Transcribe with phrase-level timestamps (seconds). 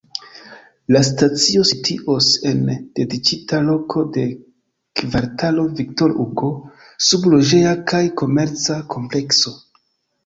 [0.95, 2.63] La stacio situos en
[2.99, 4.23] dediĉita loko de
[5.03, 6.51] kvartalo Victor-Hugo,
[7.11, 9.59] sub loĝeja kaj komerca komplekso.